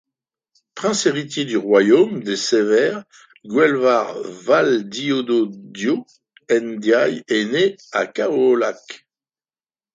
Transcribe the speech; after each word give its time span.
Prince 0.73 1.05
héritier 1.05 1.45
du 1.45 1.57
royaume 1.57 2.23
des 2.23 2.35
Sérères 2.35 3.03
Guelwar, 3.45 4.15
Valdiodio 4.19 6.07
Ndiaye 6.49 7.23
est 7.27 7.45
né 7.45 7.69
le 7.93 7.99
à 7.99 8.07
Kaolack. 8.07 9.05